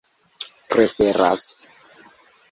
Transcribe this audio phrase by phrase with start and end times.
[0.73, 1.51] preferas